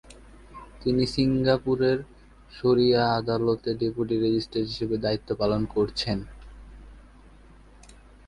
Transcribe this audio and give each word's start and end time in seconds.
তিনি 0.81 1.03
সিঙ্গাপুরের 1.07 1.97
শরিয়া 2.51 3.01
আদালতে 3.19 3.69
ডেপুটি 3.79 4.15
রেজিস্টার 4.17 4.61
হিসেবে 4.61 4.95
দায়িত্ব 4.97 5.29
পালন 5.35 5.61
করেছেন। 5.73 6.17